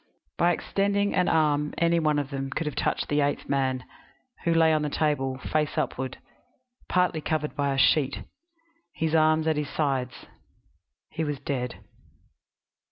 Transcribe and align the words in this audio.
By 0.35 0.51
extending 0.51 1.13
an 1.13 1.29
arm 1.29 1.75
any 1.77 1.99
one 1.99 2.17
of 2.17 2.31
them 2.31 2.49
could 2.49 2.65
have 2.65 2.73
touched 2.75 3.07
the 3.07 3.21
eighth 3.21 3.47
man, 3.47 3.83
who 4.45 4.51
lay 4.51 4.73
on 4.73 4.81
the 4.81 4.89
table, 4.89 5.37
face 5.37 5.77
upward, 5.77 6.17
partly 6.89 7.21
covered 7.21 7.55
by 7.55 7.71
a 7.71 7.77
sheet, 7.77 8.23
his 8.95 9.13
arms 9.13 9.45
at 9.45 9.57
his 9.57 9.69
sides. 9.69 10.25
He 11.11 11.23
was 11.23 11.39
dead. 11.39 11.81